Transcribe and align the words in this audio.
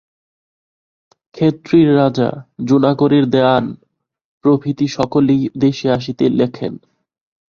খেতড়ির 1.35 1.89
রাজা, 1.95 2.29
জুনাগড়ের 2.65 3.25
দেওয়ান 3.29 3.65
প্রভৃতি 4.45 4.87
সকলেই 4.87 5.41
দেশে 5.57 5.87
আসিতে 5.91 6.25
লেখেন। 6.29 6.73